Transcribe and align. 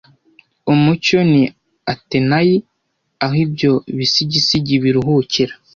Umucyo 0.71 1.19
ni 1.31 1.43
Atenayi 1.93 2.55
aho 3.23 3.35
ibyo 3.45 3.71
bisigisigi 3.97 4.75
biruhukira, 4.83 5.53